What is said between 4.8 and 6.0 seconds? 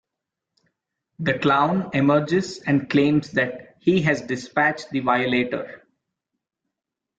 the Violator.